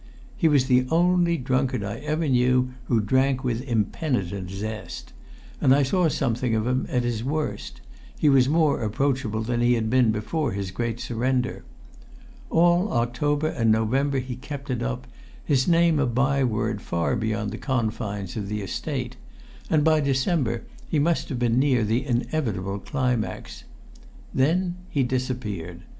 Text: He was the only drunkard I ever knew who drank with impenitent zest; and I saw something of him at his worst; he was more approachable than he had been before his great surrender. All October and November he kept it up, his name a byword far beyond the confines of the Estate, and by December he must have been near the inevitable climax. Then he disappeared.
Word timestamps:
He 0.35 0.47
was 0.47 0.65
the 0.65 0.87
only 0.89 1.37
drunkard 1.37 1.83
I 1.83 1.99
ever 1.99 2.27
knew 2.27 2.73
who 2.85 3.01
drank 3.01 3.43
with 3.43 3.61
impenitent 3.61 4.49
zest; 4.49 5.13
and 5.61 5.75
I 5.75 5.83
saw 5.83 6.09
something 6.09 6.55
of 6.55 6.65
him 6.65 6.87
at 6.89 7.03
his 7.03 7.23
worst; 7.23 7.81
he 8.17 8.27
was 8.27 8.49
more 8.49 8.81
approachable 8.81 9.43
than 9.43 9.61
he 9.61 9.75
had 9.75 9.91
been 9.91 10.11
before 10.11 10.53
his 10.53 10.71
great 10.71 10.99
surrender. 10.99 11.63
All 12.49 12.91
October 12.91 13.49
and 13.49 13.71
November 13.71 14.17
he 14.17 14.35
kept 14.37 14.71
it 14.71 14.81
up, 14.81 15.05
his 15.45 15.67
name 15.67 15.99
a 15.99 16.07
byword 16.07 16.81
far 16.81 17.15
beyond 17.15 17.51
the 17.51 17.59
confines 17.59 18.35
of 18.35 18.49
the 18.49 18.63
Estate, 18.63 19.17
and 19.69 19.83
by 19.83 19.99
December 19.99 20.63
he 20.89 20.97
must 20.97 21.29
have 21.29 21.37
been 21.37 21.59
near 21.59 21.83
the 21.83 22.07
inevitable 22.07 22.79
climax. 22.79 23.65
Then 24.33 24.77
he 24.89 25.03
disappeared. 25.03 25.81